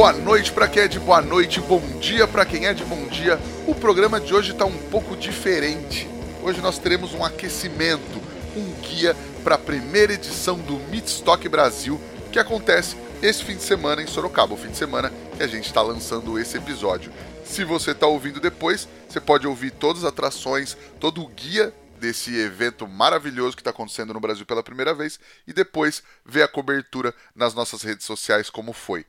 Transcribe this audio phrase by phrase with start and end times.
[0.00, 3.06] Boa noite para quem é de boa noite, bom dia para quem é de bom
[3.08, 3.38] dia.
[3.66, 6.08] O programa de hoje está um pouco diferente.
[6.42, 8.18] Hoje nós teremos um aquecimento,
[8.56, 12.00] um guia para a primeira edição do Meatstock Brasil,
[12.32, 15.66] que acontece esse fim de semana em Sorocaba, o fim de semana que a gente
[15.66, 17.12] está lançando esse episódio.
[17.44, 22.34] Se você está ouvindo depois, você pode ouvir todas as atrações, todo o guia desse
[22.38, 27.14] evento maravilhoso que está acontecendo no Brasil pela primeira vez e depois ver a cobertura
[27.36, 29.04] nas nossas redes sociais como foi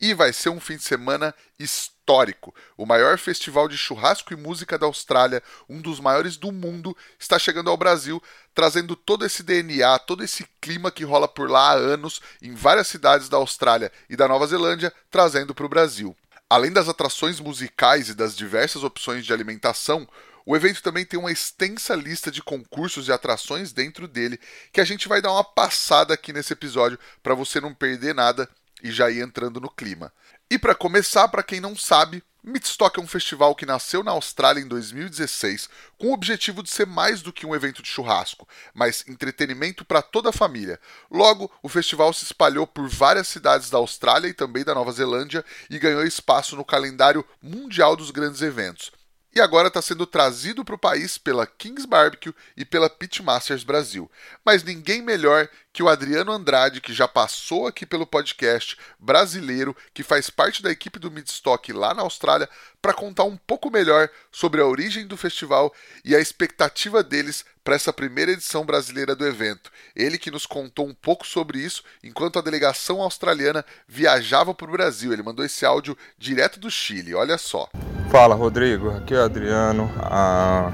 [0.00, 2.54] e vai ser um fim de semana histórico.
[2.76, 7.38] O maior festival de churrasco e música da Austrália, um dos maiores do mundo, está
[7.38, 8.22] chegando ao Brasil,
[8.54, 12.88] trazendo todo esse DNA, todo esse clima que rola por lá há anos em várias
[12.88, 16.16] cidades da Austrália e da Nova Zelândia, trazendo para o Brasil.
[16.48, 20.08] Além das atrações musicais e das diversas opções de alimentação,
[20.46, 24.40] o evento também tem uma extensa lista de concursos e atrações dentro dele,
[24.72, 28.48] que a gente vai dar uma passada aqui nesse episódio para você não perder nada
[28.82, 30.12] e já ir entrando no clima.
[30.50, 34.60] E para começar, para quem não sabe, Midstock é um festival que nasceu na Austrália
[34.60, 39.04] em 2016 com o objetivo de ser mais do que um evento de churrasco, mas
[39.06, 40.80] entretenimento para toda a família.
[41.10, 45.44] Logo, o festival se espalhou por várias cidades da Austrália e também da Nova Zelândia
[45.68, 48.92] e ganhou espaço no calendário mundial dos grandes eventos
[49.38, 54.10] e agora está sendo trazido para o país pela Kings Barbecue e pela Pitmasters Brasil.
[54.44, 60.02] Mas ninguém melhor que o Adriano Andrade, que já passou aqui pelo podcast brasileiro, que
[60.02, 62.48] faz parte da equipe do Midstock lá na Austrália,
[62.82, 65.72] para contar um pouco melhor sobre a origem do festival
[66.04, 69.70] e a expectativa deles para essa primeira edição brasileira do evento.
[69.94, 74.72] Ele que nos contou um pouco sobre isso enquanto a delegação australiana viajava para o
[74.72, 75.12] Brasil.
[75.12, 77.70] Ele mandou esse áudio direto do Chile, olha só.
[78.10, 80.72] Fala Rodrigo, aqui é o Adriano a,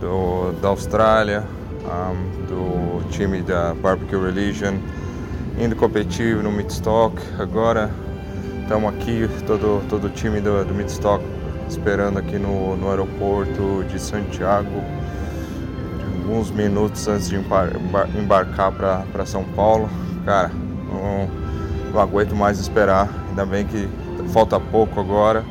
[0.00, 1.46] do, da Austrália,
[1.88, 2.12] a,
[2.48, 4.74] do time da Barbecue Religion,
[5.58, 7.16] indo competir no Midstock.
[7.38, 7.90] Agora
[8.62, 11.24] estamos aqui, todo, todo o time do, do Midstock,
[11.68, 14.82] esperando aqui no, no aeroporto de Santiago,
[16.22, 17.70] alguns minutos antes de embar,
[18.16, 19.88] embarcar para São Paulo.
[20.24, 20.50] Cara,
[20.88, 21.28] não,
[21.92, 23.88] não aguento mais esperar, ainda bem que
[24.32, 25.44] falta pouco agora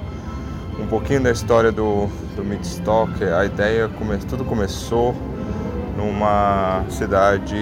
[0.80, 3.24] um pouquinho da história do, do Midstock.
[3.24, 5.16] A ideia, come, tudo começou
[5.98, 7.56] numa cidade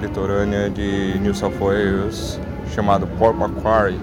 [0.00, 2.40] litorânea de New South Wales
[2.74, 4.00] chamada Port Macquarie.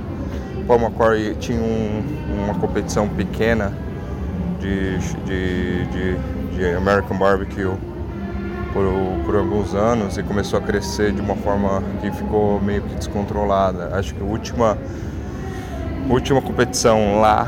[0.68, 2.03] Port Macquarie tinha um,
[2.44, 3.74] uma competição pequena
[4.59, 6.18] de, de, de,
[6.56, 7.75] de American Barbecue
[8.72, 8.86] por,
[9.25, 13.96] por, alguns anos e começou a crescer de uma forma que ficou meio que descontrolada.
[13.97, 14.78] Acho que a última,
[16.09, 17.47] última competição lá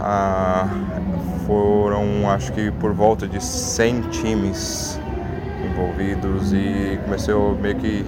[0.00, 0.68] ah,
[1.46, 4.98] foram acho que por volta de 100 times
[5.64, 8.04] envolvidos e comecei a meio que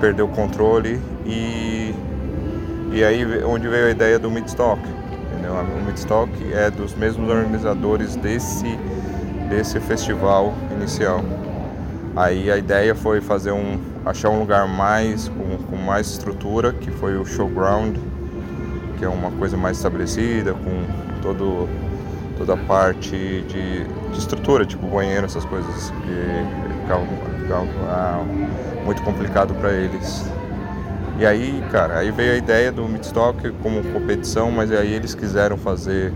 [0.00, 1.94] perder o controle e,
[2.92, 4.80] e aí onde veio a ideia do Midstock.
[5.32, 5.52] Entendeu?
[5.54, 8.78] O Midstock é dos mesmos organizadores desse,
[9.48, 11.22] desse festival inicial.
[12.16, 16.90] Aí a ideia foi fazer um achar um lugar mais com, com mais estrutura, que
[16.90, 17.96] foi o Showground,
[18.98, 20.84] que é uma coisa mais estabelecida, com
[21.22, 21.68] todo,
[22.38, 28.24] toda a parte de, de estrutura, tipo banheiro, essas coisas que ficava,
[28.84, 30.24] muito complicado para eles.
[31.18, 35.56] E aí, cara, aí veio a ideia do Midstock como competição, mas aí eles quiseram
[35.56, 36.12] fazer,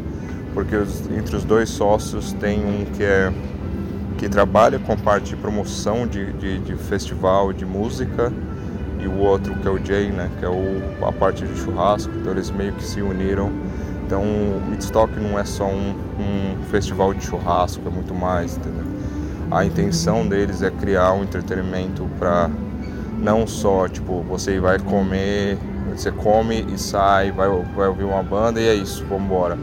[0.55, 3.33] porque os, entre os dois sócios tem um que é
[4.17, 8.33] que trabalha com parte de promoção de, de, de festival de música
[9.01, 12.13] e o outro que é o Jay, né, que é o, a parte de churrasco,
[12.17, 13.51] então eles meio que se uniram
[14.15, 18.85] então, o Midstock não é só um, um, festival de churrasco, é muito mais, entendeu?
[19.51, 22.49] A intenção deles é criar um entretenimento para
[23.19, 25.59] não só, tipo, você vai comer,
[25.91, 29.59] você come e sai, vai, vai ouvir uma banda e é isso, vamos embora.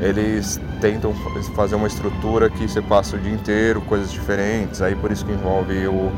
[0.00, 1.12] Eles tentam
[1.54, 5.32] fazer uma estrutura que você passa o dia inteiro, coisas diferentes, aí por isso que
[5.32, 6.10] envolve o,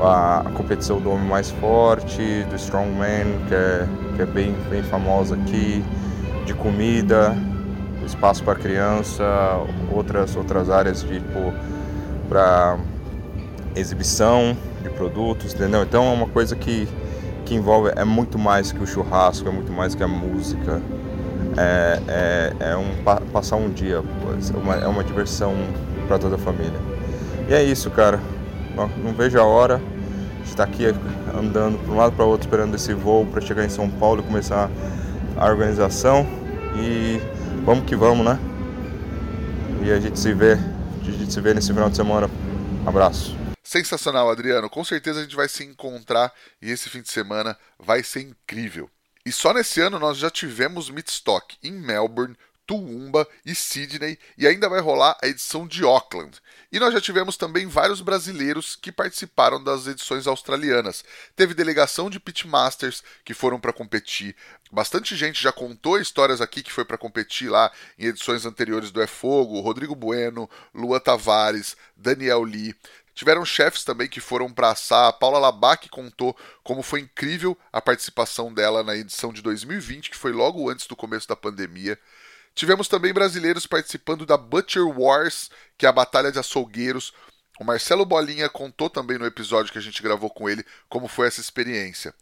[0.00, 3.86] a, a competição do homem mais forte, do strongman, que é,
[4.16, 5.84] que é bem, bem famosa aqui,
[6.48, 7.36] de comida,
[8.04, 9.22] espaço para criança,
[9.92, 11.52] outras outras áreas tipo
[12.28, 12.78] para
[13.76, 15.82] exibição de produtos, entendeu?
[15.82, 16.88] Então é uma coisa que
[17.44, 20.82] que envolve é muito mais que o churrasco, é muito mais que a música.
[21.56, 23.02] É, é, é um,
[23.32, 25.54] passar um dia, é uma, é uma diversão
[26.06, 26.78] para toda a família.
[27.48, 28.20] E é isso, cara.
[28.76, 29.80] Não, não vejo a hora
[30.42, 30.94] de estar aqui
[31.36, 34.22] andando para um lado para outro esperando esse voo para chegar em São Paulo e
[34.22, 34.70] começar
[35.36, 36.37] a organização.
[36.80, 37.18] E
[37.64, 38.38] vamos que vamos, né?
[39.84, 42.30] E a gente se vê, a gente se vê nesse final de semana.
[42.86, 43.36] Abraço.
[43.62, 44.70] Sensacional, Adriano.
[44.70, 46.32] Com certeza a gente vai se encontrar
[46.62, 48.88] e esse fim de semana vai ser incrível.
[49.26, 52.34] E só nesse ano nós já tivemos Midstock em Melbourne,
[52.68, 56.38] Toowoomba e Sydney e ainda vai rolar a edição de Auckland.
[56.70, 61.02] E nós já tivemos também vários brasileiros que participaram das edições australianas.
[61.34, 64.36] Teve delegação de pitmasters que foram para competir.
[64.70, 69.00] Bastante gente já contou histórias aqui que foi para competir lá em edições anteriores do
[69.00, 69.60] É Fogo.
[69.60, 72.76] Rodrigo Bueno, Lua Tavares, Daniel Lee.
[73.14, 75.08] Tiveram chefes também que foram para assar.
[75.08, 80.16] A Paula Labac contou como foi incrível a participação dela na edição de 2020, que
[80.16, 81.98] foi logo antes do começo da pandemia.
[82.58, 87.12] Tivemos também brasileiros participando da Butcher Wars, que é a Batalha de Açougueiros.
[87.60, 91.28] O Marcelo Bolinha contou também no episódio que a gente gravou com ele como foi
[91.28, 92.12] essa experiência.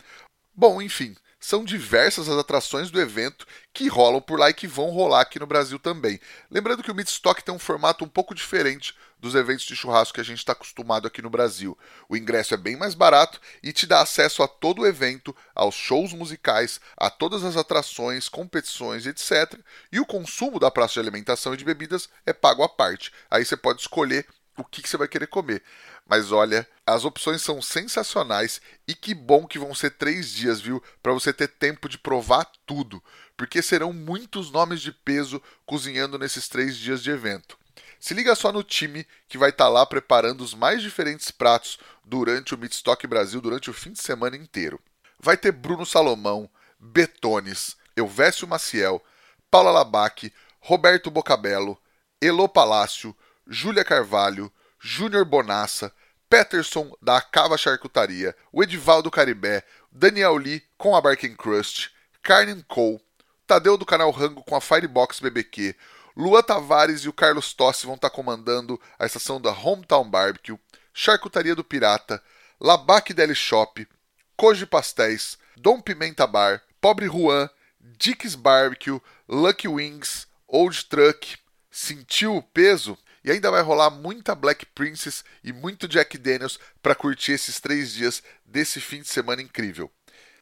[0.54, 4.90] Bom, enfim, são diversas as atrações do evento que rolam por lá e que vão
[4.90, 6.18] rolar aqui no Brasil também.
[6.50, 10.20] Lembrando que o Midstock tem um formato um pouco diferente dos eventos de churrasco que
[10.20, 11.76] a gente está acostumado aqui no Brasil.
[12.08, 15.74] O ingresso é bem mais barato e te dá acesso a todo o evento, aos
[15.74, 19.58] shows musicais, a todas as atrações, competições, etc.
[19.90, 23.12] E o consumo da praça de alimentação e de bebidas é pago à parte.
[23.30, 25.62] Aí você pode escolher o que, que você vai querer comer.
[26.08, 30.82] Mas olha, as opções são sensacionais e que bom que vão ser três dias, viu?
[31.02, 33.02] Para você ter tempo de provar tudo,
[33.36, 37.58] porque serão muitos nomes de peso cozinhando nesses três dias de evento.
[37.98, 41.78] Se liga só no time que vai estar tá lá preparando os mais diferentes pratos
[42.04, 44.80] durante o Midstock Brasil, durante o fim de semana inteiro.
[45.18, 46.48] Vai ter Bruno Salomão,
[46.78, 49.02] Betones, Elvésio Maciel,
[49.50, 51.80] Paula Labac, Roberto Bocabello,
[52.20, 55.92] Elo Palácio, Júlia Carvalho, Júnior Bonassa,
[56.28, 59.62] Peterson da Cava Charcutaria, o Edivaldo Caribé,
[59.92, 61.90] Daniel Lee com a Barking Crust,
[62.22, 63.00] Carnen Cole,
[63.46, 65.76] Tadeu do canal Rango com a Firebox BBQ,
[66.16, 70.58] Lua Tavares e o Carlos Tossi vão estar comandando a estação da Hometown Barbecue,
[70.92, 72.20] Charcutaria do Pirata,
[72.60, 73.86] Labac Deli Shop,
[74.36, 77.48] Koji Pastéis, Dom Pimenta Bar, Pobre Juan,
[77.80, 81.38] Dick's Barbecue, Lucky Wings, Old Truck,
[81.70, 82.96] Sentiu o peso?
[83.26, 87.92] E ainda vai rolar muita Black Princess e muito Jack Daniels para curtir esses três
[87.92, 89.90] dias desse fim de semana incrível.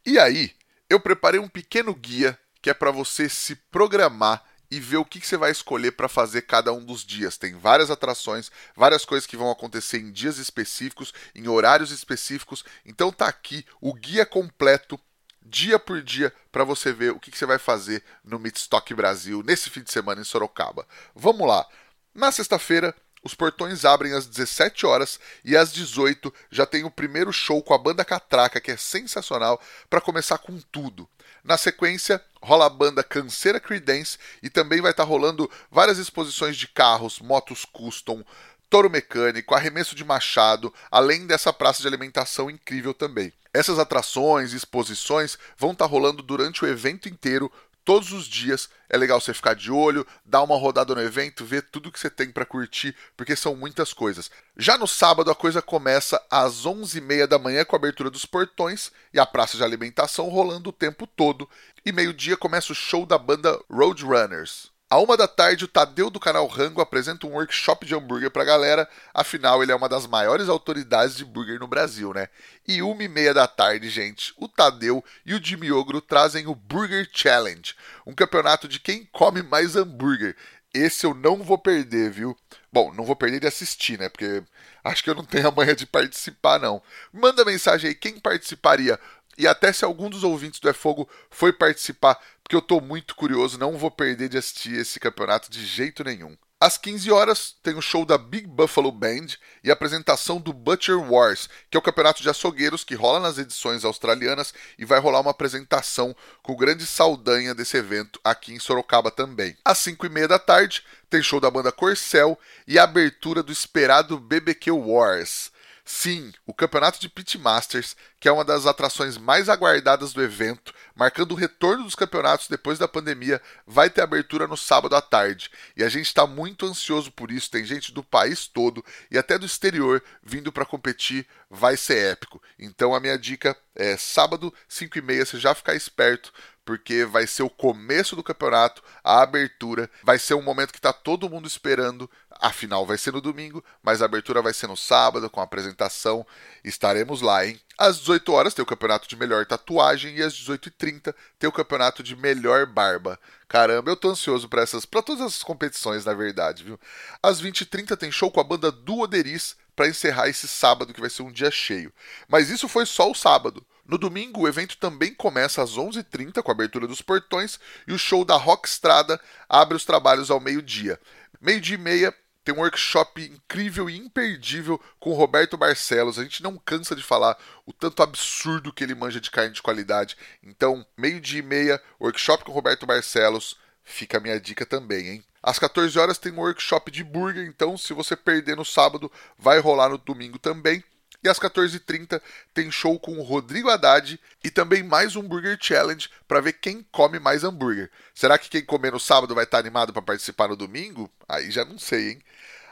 [0.04, 0.52] E aí,
[0.90, 5.26] eu preparei um pequeno guia que é para você se programar e ver o que,
[5.26, 7.38] você vai escolher para fazer cada um dos dias.
[7.38, 12.64] Tem várias atrações, várias coisas que vão acontecer em dias específicos, em horários específicos.
[12.84, 15.00] Então tá aqui o guia completo
[15.44, 19.42] dia por dia para você ver o que, que, você vai fazer no Midstock Brasil
[19.42, 20.86] nesse fim de semana em Sorocaba.
[21.14, 21.66] Vamos lá.
[22.14, 22.94] Na sexta-feira,
[23.25, 27.75] os portões abrem às 17 horas e às 18 já tem o primeiro show com
[27.75, 31.08] a banda Catraca, que é sensacional, para começar com tudo.
[31.43, 36.56] Na sequência, rola a banda Canseira Creedence e também vai estar tá rolando várias exposições
[36.56, 38.25] de carros, motos custom,
[38.70, 43.32] touro mecânico, arremesso de machado, além dessa praça de alimentação incrível também.
[43.52, 47.50] Essas atrações e exposições vão estar tá rolando durante o evento inteiro,
[47.84, 48.69] todos os dias.
[48.88, 52.10] É legal você ficar de olho, dar uma rodada no evento, ver tudo que você
[52.10, 54.31] tem para curtir, porque são muitas coisas.
[54.56, 58.91] Já no sábado a coisa começa às 11h30 da manhã com a abertura dos portões
[59.12, 61.48] e a praça de alimentação rolando o tempo todo.
[61.84, 64.73] E meio-dia começa o show da banda Roadrunners.
[64.91, 68.44] A uma da tarde, o Tadeu do canal Rango apresenta um workshop de hambúrguer pra
[68.44, 72.29] galera, afinal ele é uma das maiores autoridades de burger no Brasil, né?
[72.69, 76.55] E uma e meia da tarde, gente, o Tadeu e o Jimmy Ogro trazem o
[76.55, 77.74] Burger Challenge,
[78.06, 80.36] um campeonato de quem come mais hambúrguer.
[80.72, 82.36] Esse eu não vou perder, viu?
[82.72, 84.08] Bom, não vou perder de assistir, né?
[84.08, 84.43] Porque
[84.84, 86.82] acho que eu não tenho a manha de participar, não.
[87.12, 88.98] Manda mensagem aí quem participaria
[89.36, 93.17] e até se algum dos ouvintes do É Fogo foi participar, porque eu estou muito
[93.17, 96.36] curioso, não vou perder de assistir esse campeonato de jeito nenhum.
[96.60, 99.27] Às 15 horas tem o show da Big Buffalo Band
[99.63, 103.39] e a apresentação do Butcher Wars, que é o campeonato de açougueiros que rola nas
[103.39, 108.58] edições australianas e vai rolar uma apresentação com o grande Saldanha desse evento aqui em
[108.58, 109.56] Sorocaba também.
[109.65, 113.53] Às 5 e meia da tarde tem show da banda Corcel e a abertura do
[113.53, 115.51] esperado BBQ Wars.
[115.86, 121.32] Sim, o campeonato de Pitmasters, que é uma das atrações mais aguardadas do evento, marcando
[121.32, 125.50] o retorno dos campeonatos depois da pandemia, vai ter abertura no sábado à tarde.
[125.76, 127.50] E a gente está muito ansioso por isso.
[127.50, 131.26] Tem gente do país todo e até do exterior vindo para competir.
[131.50, 132.43] Vai ser épico.
[132.58, 136.32] Então a minha dica é sábado, 5 e meia, você já ficar esperto
[136.64, 140.92] porque vai ser o começo do campeonato, a abertura, vai ser um momento que está
[140.92, 142.10] todo mundo esperando.
[142.30, 145.44] A final vai ser no domingo, mas a abertura vai ser no sábado com a
[145.44, 146.26] apresentação.
[146.64, 147.60] Estaremos lá, hein?
[147.78, 152.02] Às 18 horas tem o campeonato de melhor tatuagem e às 18h30 tem o campeonato
[152.02, 153.18] de melhor barba.
[153.48, 156.78] Caramba, eu tô ansioso para essas, para todas as competições, na verdade, viu?
[157.22, 161.22] Às 20h30 tem show com a banda Duoderis para encerrar esse sábado que vai ser
[161.22, 161.92] um dia cheio.
[162.28, 163.64] Mas isso foi só o sábado.
[163.86, 167.98] No domingo, o evento também começa às 11h30 com a abertura dos portões e o
[167.98, 170.98] show da Rock Estrada abre os trabalhos ao meio-dia.
[171.41, 172.14] Meio-dia e meia
[172.44, 176.19] tem um workshop incrível e imperdível com o Roberto Barcelos.
[176.19, 177.36] A gente não cansa de falar
[177.67, 180.17] o tanto absurdo que ele manja de carne de qualidade.
[180.43, 183.56] Então, meio-dia e meia, workshop com o Roberto Barcelos.
[183.82, 185.24] Fica a minha dica também, hein?
[185.43, 189.58] Às 14 horas tem um workshop de burger, então se você perder no sábado, vai
[189.58, 190.82] rolar no domingo também.
[191.24, 192.20] E às 14h30
[192.52, 196.86] tem show com o Rodrigo Haddad e também mais um Burger Challenge para ver quem
[196.93, 197.90] come mais hambúrguer.
[198.14, 201.10] Será que quem comer no sábado vai estar animado para participar no domingo?
[201.26, 202.22] Aí já não sei, hein?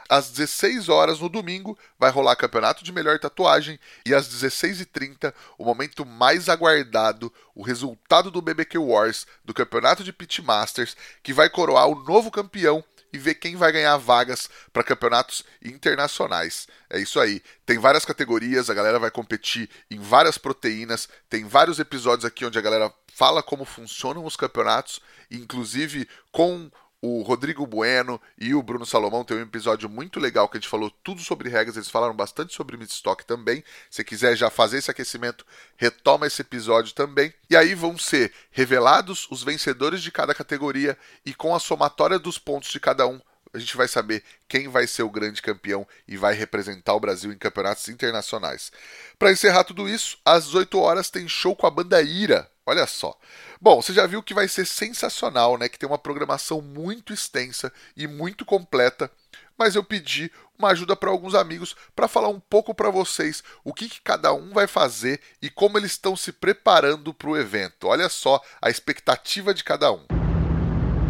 [0.07, 5.65] Às 16 horas no domingo vai rolar campeonato de melhor tatuagem e às 16h30 o
[5.65, 11.87] momento mais aguardado, o resultado do BBQ Wars do campeonato de Pitmasters que vai coroar
[11.87, 12.83] o novo campeão
[13.13, 16.67] e ver quem vai ganhar vagas para campeonatos internacionais.
[16.89, 17.41] É isso aí.
[17.65, 21.07] Tem várias categorias, a galera vai competir em várias proteínas.
[21.29, 26.71] Tem vários episódios aqui onde a galera fala como funcionam os campeonatos, inclusive com
[27.05, 30.69] o Rodrigo Bueno e o Bruno Salomão tem um episódio muito legal que a gente
[30.69, 33.61] falou tudo sobre regras, eles falaram bastante sobre midstock também.
[33.89, 35.45] Se quiser já fazer esse aquecimento,
[35.75, 37.33] retoma esse episódio também.
[37.49, 42.37] E aí vão ser revelados os vencedores de cada categoria e com a somatória dos
[42.39, 43.19] pontos de cada um,
[43.53, 47.33] a gente vai saber quem vai ser o grande campeão e vai representar o Brasil
[47.33, 48.71] em campeonatos internacionais.
[49.19, 52.49] Para encerrar tudo isso, às 8 horas tem show com a banda Ira.
[52.65, 53.13] Olha só.
[53.59, 55.67] Bom, você já viu que vai ser sensacional, né?
[55.67, 59.11] Que tem uma programação muito extensa e muito completa.
[59.57, 63.73] Mas eu pedi uma ajuda para alguns amigos para falar um pouco para vocês o
[63.73, 67.87] que, que, cada um vai fazer e como eles estão se preparando para o evento.
[67.87, 70.05] Olha só a expectativa de cada um.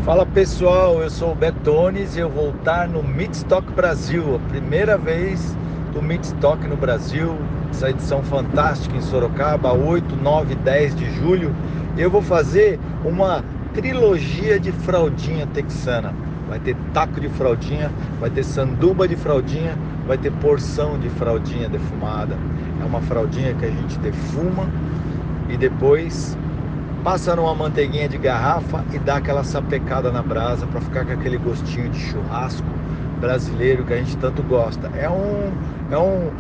[0.04, 4.98] Fala pessoal, eu sou o Betones e eu vou estar no Midstock Brasil, a primeira
[4.98, 5.40] vez
[5.94, 7.38] do Midstock no Brasil,
[7.74, 11.54] essa edição fantástica em Sorocaba, 8, 9 10 de julho
[11.98, 16.14] eu vou fazer uma trilogia de fraldinha texana.
[16.48, 19.78] Vai ter taco de fraldinha, vai ter sanduba de fraldinha,
[20.08, 22.36] vai ter porção de fraldinha defumada.
[22.82, 24.68] É uma fraldinha que a gente defuma
[25.50, 26.38] e depois
[27.04, 31.38] passa numa manteiguinha de garrafa e dá aquela sapecada na brasa para ficar com aquele
[31.38, 32.68] gostinho de churrasco
[33.20, 34.92] brasileiro que a gente tanto gosta.
[34.96, 35.52] É um,
[35.92, 36.32] é um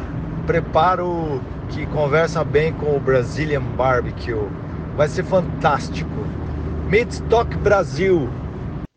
[0.45, 4.47] preparo que conversa bem com o Brazilian Barbecue
[4.95, 6.09] Vai ser fantástico.
[6.87, 8.29] Midstock Brasil.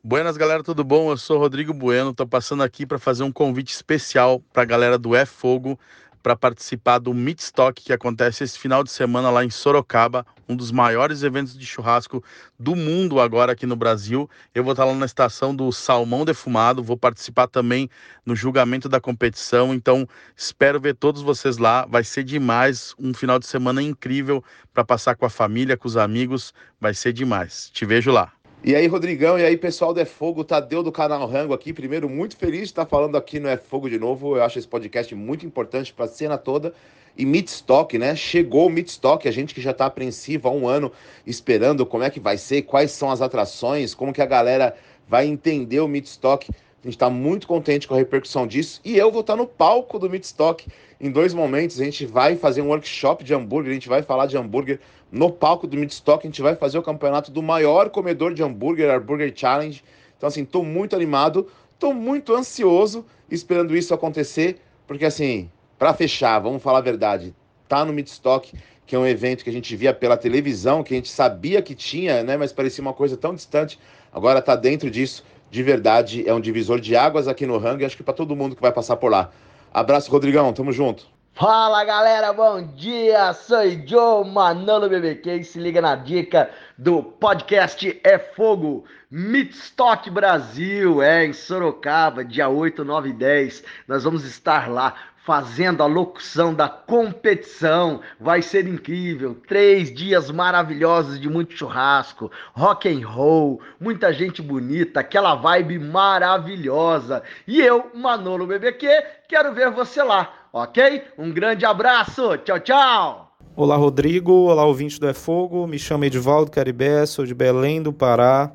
[0.05, 1.11] Buenas, galera, tudo bom?
[1.11, 4.99] Eu sou Rodrigo Bueno, tô passando aqui para fazer um convite especial para a galera
[4.99, 5.79] do É Fogo
[6.27, 10.73] para participar do Meatstock que acontece esse final de semana lá em Sorocaba, um dos
[10.73, 12.21] maiores eventos de churrasco
[12.59, 14.29] do mundo agora aqui no Brasil.
[14.53, 17.89] Eu vou estar lá na estação do Salmão Defumado, vou participar também
[18.25, 20.05] no julgamento da competição, então
[20.37, 21.87] espero ver todos vocês lá.
[21.87, 24.43] Vai ser demais, um final de semana incrível
[24.75, 27.71] para passar com a família, com os amigos, vai ser demais.
[27.73, 28.33] Te vejo lá.
[28.67, 31.73] E aí, Rodrigão, e aí, pessoal do É Fogo, Tadeu do canal Rango aqui.
[31.73, 34.37] Primeiro, muito feliz de estar falando aqui no É Fogo de novo.
[34.37, 36.75] Eu acho esse podcast muito importante para a cena toda.
[37.17, 38.17] E Midstock, né?
[38.17, 40.91] Chegou o Midstock, a gente que já está apreensivo há um ano
[41.25, 44.75] esperando como é que vai ser, quais são as atrações, como que a galera
[45.07, 46.51] vai entender o Midstock.
[46.87, 48.81] A gente está muito contente com a repercussão disso.
[48.85, 50.69] E eu vou estar no palco do Midstock
[51.01, 51.81] em dois momentos.
[51.81, 54.79] A gente vai fazer um workshop de hambúrguer, a gente vai falar de hambúrguer
[55.11, 56.25] no palco do Midstock.
[56.25, 59.83] A gente vai fazer o campeonato do maior comedor de hambúrguer, a Burger Challenge.
[60.17, 66.39] Então, assim, estou muito animado, estou muito ansioso esperando isso acontecer, porque, assim, para fechar,
[66.39, 67.35] vamos falar a verdade,
[67.67, 68.53] tá no Midstock,
[68.87, 71.75] que é um evento que a gente via pela televisão, que a gente sabia que
[71.75, 73.77] tinha, né, mas parecia uma coisa tão distante.
[74.13, 77.97] Agora está dentro disso, de verdade, é um divisor de águas aqui no Hang, acho
[77.97, 79.31] que para todo mundo que vai passar por lá.
[79.73, 81.07] Abraço, Rodrigão, tamo junto.
[81.39, 83.31] Fala galera, bom dia!
[83.35, 86.49] Sou Joe Manolo BBQ e se liga na dica
[86.79, 93.65] do podcast É Fogo Midstock Brasil, é em Sorocaba, dia 8, 9 e 10.
[93.87, 94.95] Nós vamos estar lá
[95.27, 98.01] fazendo a locução da competição.
[98.19, 99.37] Vai ser incrível.
[99.47, 107.25] Três dias maravilhosos de muito churrasco, rock and roll, muita gente bonita, aquela vibe maravilhosa.
[107.47, 108.87] E eu, Manolo BBQ,
[109.29, 111.03] quero ver você lá, ok?
[111.19, 112.39] Um grande abraço.
[112.39, 113.37] Tchau, tchau.
[113.57, 114.33] Olá, Rodrigo.
[114.33, 115.67] Olá, ouvinte do É Fogo.
[115.67, 118.53] Me chamo Edivaldo Caribé, sou de Belém do Pará.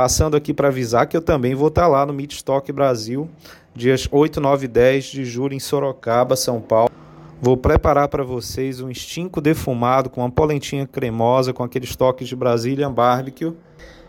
[0.00, 3.28] Passando aqui para avisar que eu também vou estar tá lá no Meet Stock Brasil
[3.74, 6.90] dias 8, 9 e 10 de julho em Sorocaba, São Paulo.
[7.38, 12.34] Vou preparar para vocês um estinco defumado com uma polentinha cremosa com aqueles toques de
[12.34, 13.52] Brazilian Barbecue.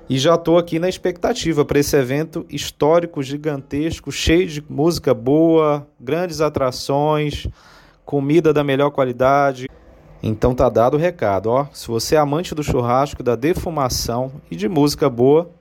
[0.10, 5.86] E já estou aqui na expectativa para esse evento histórico, gigantesco, cheio de música boa,
[6.00, 7.50] grandes atrações,
[8.05, 9.67] comida da melhor qualidade.
[10.24, 11.67] Então tá dado o recado, ó.
[11.74, 15.51] Se você é amante do churrasco, da defumação e de música boa,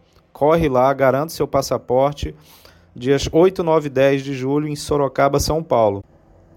[0.41, 2.35] corre lá, garante seu passaporte
[2.97, 6.03] dias 8, 9 e 10 de julho em Sorocaba, São Paulo.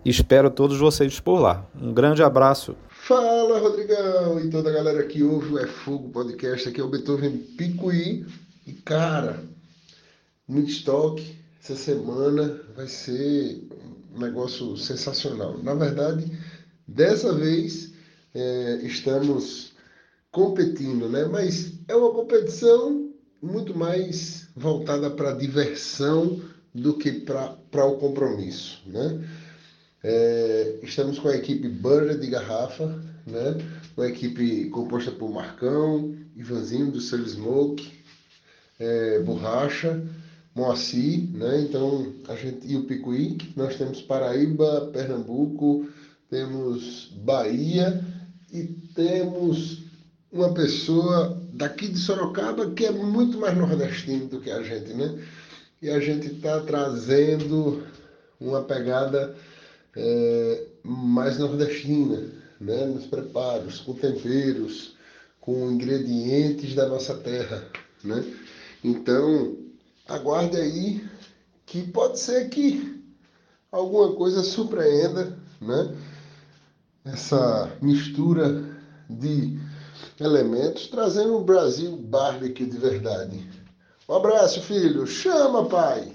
[0.06, 1.70] Espero todos vocês por lá.
[1.76, 2.78] Um grande abraço.
[2.88, 6.70] Fala, Rodrigão e toda a galera que ouve o É Fogo Podcast.
[6.70, 8.26] Aqui é o Beethoven Picuí.
[8.66, 9.44] E, cara,
[10.48, 11.38] muito estoque.
[11.62, 13.68] Essa semana vai ser
[14.16, 15.58] um negócio sensacional.
[15.62, 16.32] Na verdade,
[16.88, 17.92] dessa vez
[18.34, 19.74] é, estamos
[20.32, 21.26] competindo, né?
[21.26, 23.03] Mas é uma competição
[23.44, 26.40] muito mais voltada para a diversão
[26.74, 28.82] do que para o compromisso.
[28.88, 29.28] Né?
[30.02, 32.88] É, estamos com a equipe Burger de Garrafa,
[33.28, 33.58] né?
[33.98, 37.92] uma equipe composta por Marcão, Ivanzinho do Cell Smoke,
[38.80, 40.02] é, Borracha,
[40.56, 41.62] Moacir, né?
[41.62, 43.38] então a gente e o Picuí.
[43.58, 45.86] Nós temos Paraíba, Pernambuco,
[46.30, 48.02] temos Bahia
[48.52, 48.64] e
[48.96, 49.84] temos
[50.32, 55.24] uma pessoa daqui de Sorocaba que é muito mais nordestino do que a gente, né?
[55.82, 57.84] E a gente está trazendo
[58.40, 59.36] uma pegada
[59.96, 62.28] é, mais nordestina,
[62.60, 62.86] né?
[62.86, 64.96] Nos preparos, com temperos,
[65.40, 67.64] com ingredientes da nossa terra,
[68.04, 68.24] né?
[68.84, 69.56] Então,
[70.08, 71.06] aguarde aí
[71.66, 73.00] que pode ser que
[73.72, 75.96] alguma coisa surpreenda, né?
[77.06, 78.64] Essa mistura
[79.10, 79.60] de
[80.20, 83.48] elementos, trazendo um Brasil barbecue de verdade.
[84.08, 85.08] Um abraço, filho.
[85.08, 86.12] Chama, pai.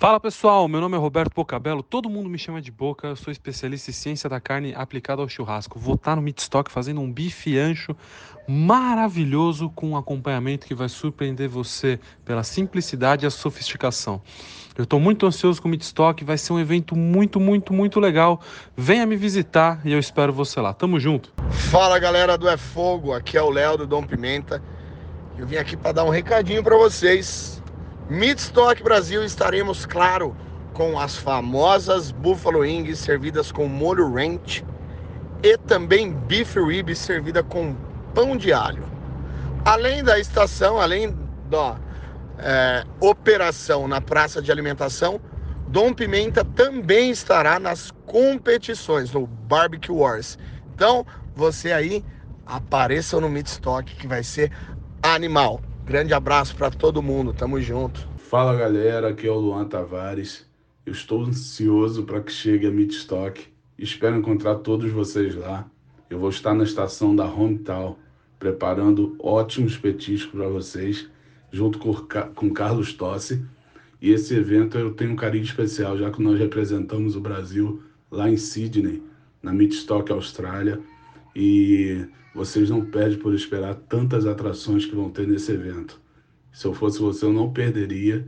[0.00, 3.30] Fala pessoal, meu nome é Roberto Bocabelo, todo mundo me chama de Boca, eu sou
[3.30, 5.78] especialista em ciência da carne aplicada ao churrasco.
[5.78, 7.94] Vou estar no Meatstock fazendo um bife ancho
[8.48, 14.22] maravilhoso com um acompanhamento que vai surpreender você pela simplicidade e a sofisticação.
[14.76, 18.40] Eu estou muito ansioso com o Meatstock, vai ser um evento muito, muito, muito legal.
[18.76, 20.72] Venha me visitar e eu espero você lá.
[20.72, 21.32] Tamo junto.
[21.50, 24.62] Fala galera do É Fogo, aqui é o Léo do Dom Pimenta.
[25.38, 27.60] Eu vim aqui para dar um recadinho para vocês
[28.10, 30.34] Midstock Brasil estaremos, claro,
[30.72, 34.64] com as famosas Buffalo Wings servidas com molho ranch
[35.44, 37.76] e também beef ribs servida com
[38.12, 38.82] pão de alho.
[39.64, 41.16] Além da estação, além
[41.48, 41.76] da
[42.42, 45.20] é, operação na praça de alimentação,
[45.68, 50.38] Dom Pimenta também estará nas competições no Barbecue Wars.
[50.74, 52.04] Então, você aí
[52.44, 54.50] apareça no Midstock que vai ser
[55.02, 55.60] animal.
[55.84, 58.08] Grande abraço para todo mundo, tamo junto.
[58.16, 60.46] Fala galera, aqui é o Luan Tavares.
[60.84, 63.46] Eu estou ansioso para que chegue a Midstock.
[63.78, 65.66] Espero encontrar todos vocês lá.
[66.08, 67.96] Eu vou estar na estação da Hometown
[68.40, 71.08] preparando ótimos petiscos para vocês,
[71.50, 71.94] junto com,
[72.34, 73.44] com Carlos Tossi.
[74.00, 78.30] E esse evento eu tenho um carinho especial, já que nós representamos o Brasil lá
[78.30, 79.02] em Sydney,
[79.42, 80.80] na Midstock Austrália.
[81.34, 86.00] E vocês não perdem por esperar tantas atrações que vão ter nesse evento.
[86.52, 88.26] Se eu fosse você, eu não perderia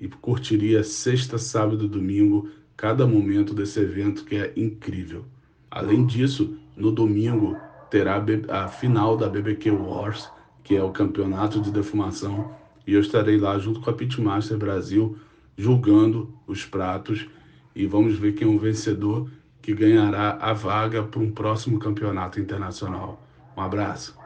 [0.00, 5.24] e curtiria sexta, sábado e domingo cada momento desse evento que é incrível.
[5.70, 7.56] Além disso, no domingo
[7.90, 10.30] terá a final da BBQ Wars,
[10.62, 12.52] que é o campeonato de defumação,
[12.86, 15.16] e eu estarei lá junto com a Pitmaster Brasil
[15.56, 17.28] julgando os pratos
[17.74, 19.30] e vamos ver quem é o vencedor
[19.62, 23.22] que ganhará a vaga para um próximo campeonato internacional.
[23.56, 24.19] Um abraço.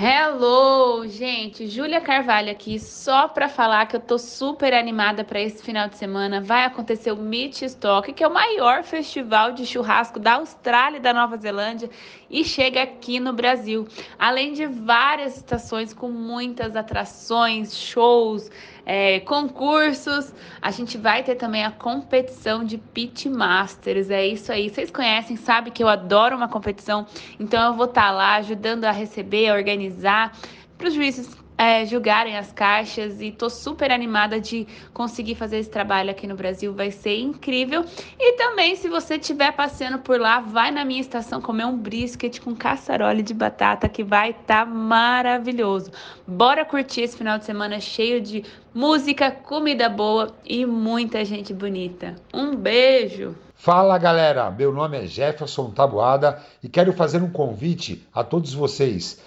[0.00, 5.60] Hello, gente, Júlia Carvalho aqui, só para falar que eu tô super animada para esse
[5.60, 6.40] final de semana.
[6.40, 11.00] Vai acontecer o Meat Stock, que é o maior festival de churrasco da Austrália e
[11.00, 11.90] da Nova Zelândia
[12.30, 13.88] e chega aqui no Brasil.
[14.16, 18.48] Além de várias estações com muitas atrações, shows,
[18.88, 20.32] é, concursos.
[20.62, 24.10] A gente vai ter também a competição de Pit Masters.
[24.10, 24.70] É isso aí.
[24.70, 27.06] Vocês conhecem, sabem que eu adoro uma competição.
[27.38, 30.32] Então eu vou estar tá lá ajudando a receber, a organizar,
[30.78, 35.68] para os juízes é, julgarem as caixas e tô super animada de conseguir fazer esse
[35.68, 37.84] trabalho aqui no Brasil, vai ser incrível.
[38.18, 42.40] E também, se você estiver passeando por lá, vai na minha estação comer um brisket
[42.40, 45.90] com caçarole de batata que vai estar tá maravilhoso.
[46.24, 52.14] Bora curtir esse final de semana cheio de música, comida boa e muita gente bonita.
[52.32, 53.34] Um beijo!
[53.60, 59.20] Fala galera, meu nome é Jefferson Tabuada e quero fazer um convite a todos vocês.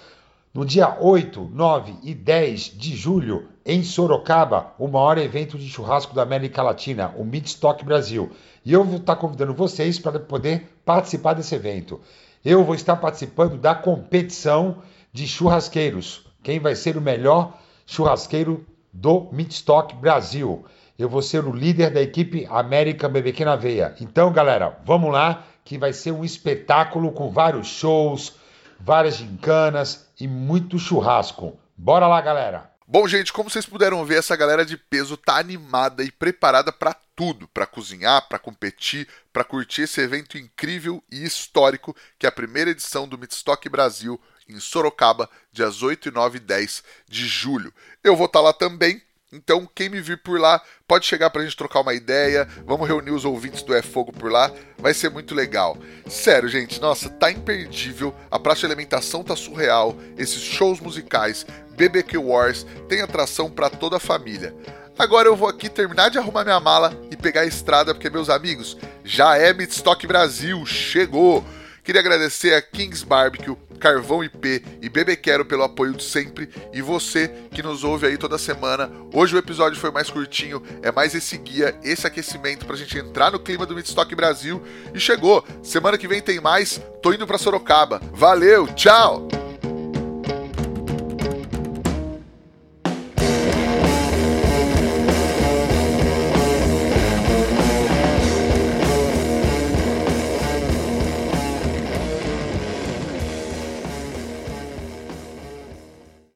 [0.54, 6.14] No dia 8, 9 e 10 de julho, em Sorocaba, o maior evento de churrasco
[6.14, 8.30] da América Latina, o Midstock Brasil.
[8.64, 12.00] E eu vou estar convidando vocês para poder participar desse evento.
[12.44, 16.26] Eu vou estar participando da competição de churrasqueiros.
[16.42, 20.66] Quem vai ser o melhor churrasqueiro do Midstock Brasil?
[20.98, 23.94] eu vou ser o líder da equipe América BBQ na Veia.
[24.00, 28.34] Então, galera, vamos lá, que vai ser um espetáculo com vários shows,
[28.84, 31.58] várias gincanas e muito churrasco.
[31.76, 32.70] Bora lá, galera!
[32.86, 36.92] Bom, gente, como vocês puderam ver, essa galera de peso tá animada e preparada para
[37.14, 42.32] tudo, para cozinhar, para competir, para curtir esse evento incrível e histórico que é a
[42.32, 47.72] primeira edição do Midstock Brasil em Sorocaba, dias 8 e 9 e 10 de julho.
[48.02, 49.00] Eu vou estar tá lá também
[49.32, 52.46] então, quem me vir por lá, pode chegar pra gente trocar uma ideia.
[52.66, 54.52] Vamos reunir os ouvintes do É Fogo por lá.
[54.76, 55.78] Vai ser muito legal.
[56.06, 58.14] Sério, gente, nossa, tá imperdível.
[58.30, 59.96] A praça de alimentação tá surreal.
[60.18, 64.54] Esses shows musicais, BBQ Wars, tem atração para toda a família.
[64.98, 68.28] Agora eu vou aqui terminar de arrumar minha mala e pegar a estrada, porque, meus
[68.28, 71.42] amigos, já é Midstock Brasil, chegou!
[71.82, 76.80] Queria agradecer a Kings Barbecue, Carvão IP e Bebê Quero pelo apoio de sempre e
[76.80, 78.88] você que nos ouve aí toda semana.
[79.12, 83.32] Hoje o episódio foi mais curtinho, é mais esse guia, esse aquecimento pra gente entrar
[83.32, 84.62] no clima do Midstock Brasil
[84.94, 85.44] e chegou.
[85.64, 86.80] Semana que vem tem mais.
[87.02, 88.00] Tô indo para Sorocaba.
[88.12, 89.41] Valeu, tchau.